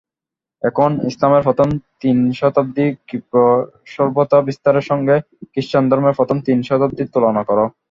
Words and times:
এখন 0.63 0.89
ইসলামের 1.09 1.43
প্রথম 1.43 1.67
তিন 2.01 2.17
শতাব্দীব্যাপী 2.39 2.99
ক্ষিপ্র 3.07 3.37
সভ্যতাবিস্তারের 3.93 4.85
সঙ্গে 4.89 5.15
ক্রিশ্চানধর্মের 5.51 6.17
প্রথম 6.19 6.37
তিন 6.47 6.57
শতাব্দীর 6.69 7.11
তুলনা 7.13 7.41
কর। 7.47 7.59